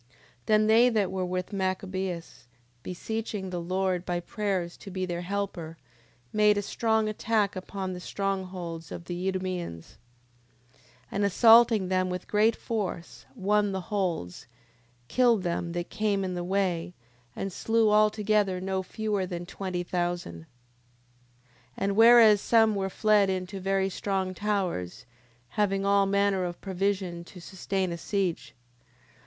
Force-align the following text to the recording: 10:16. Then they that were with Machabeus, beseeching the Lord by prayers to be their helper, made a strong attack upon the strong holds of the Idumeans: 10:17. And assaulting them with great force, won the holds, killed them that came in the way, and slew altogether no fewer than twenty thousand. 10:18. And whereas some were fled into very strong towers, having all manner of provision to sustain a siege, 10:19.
10:16. 0.47 0.47
Then 0.47 0.65
they 0.65 0.89
that 0.89 1.11
were 1.11 1.23
with 1.27 1.53
Machabeus, 1.53 2.47
beseeching 2.81 3.51
the 3.51 3.61
Lord 3.61 4.03
by 4.03 4.19
prayers 4.19 4.75
to 4.77 4.89
be 4.89 5.05
their 5.05 5.21
helper, 5.21 5.77
made 6.33 6.57
a 6.57 6.63
strong 6.63 7.07
attack 7.07 7.55
upon 7.55 7.93
the 7.93 7.99
strong 7.99 8.45
holds 8.45 8.91
of 8.91 9.05
the 9.05 9.27
Idumeans: 9.27 9.99
10:17. 10.73 10.79
And 11.11 11.23
assaulting 11.23 11.87
them 11.89 12.09
with 12.09 12.27
great 12.27 12.55
force, 12.55 13.27
won 13.35 13.73
the 13.73 13.79
holds, 13.93 14.47
killed 15.07 15.43
them 15.43 15.73
that 15.73 15.91
came 15.91 16.23
in 16.23 16.33
the 16.33 16.43
way, 16.43 16.95
and 17.35 17.53
slew 17.53 17.91
altogether 17.91 18.59
no 18.59 18.81
fewer 18.81 19.27
than 19.27 19.45
twenty 19.45 19.83
thousand. 19.83 20.47
10:18. 21.77 21.77
And 21.77 21.95
whereas 21.95 22.41
some 22.41 22.73
were 22.73 22.89
fled 22.89 23.29
into 23.29 23.59
very 23.59 23.89
strong 23.91 24.33
towers, 24.33 25.05
having 25.49 25.85
all 25.85 26.07
manner 26.07 26.43
of 26.43 26.59
provision 26.59 27.23
to 27.25 27.39
sustain 27.39 27.91
a 27.91 27.99
siege, 27.99 28.55
10:19. 29.11 29.17